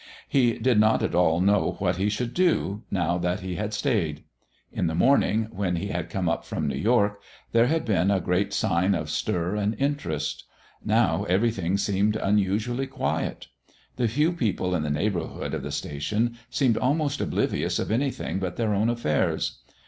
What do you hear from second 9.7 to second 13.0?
interest; now everything seemed unusually